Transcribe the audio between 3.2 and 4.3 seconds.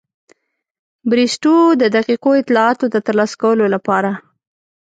کولو لپاره.